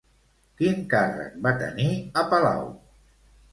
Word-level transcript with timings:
Quin 0.61 0.79
càrrec 0.93 1.37
va 1.45 1.53
tenir 1.61 1.91
a 1.93 2.25
palau? 2.35 2.67